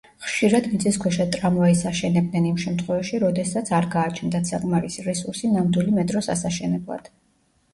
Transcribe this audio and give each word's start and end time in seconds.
ხშირად 0.27 0.67
მიწისქვეშა 0.69 1.25
ტრამვაის 1.35 1.83
აშენებდნენ 1.89 2.47
იმ 2.51 2.57
შემთხვევაში, 2.63 3.19
როდესაც 3.25 3.69
არ 3.81 3.89
გააჩნდათ 3.97 4.49
საკმარისი 4.53 5.07
რესურსი 5.11 5.53
ნამდვილი 5.59 5.95
მეტროს 6.01 6.33
ასაშენებლად. 6.37 7.15